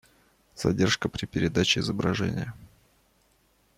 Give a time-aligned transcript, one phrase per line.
[0.55, 2.53] Задержка при передаче изображения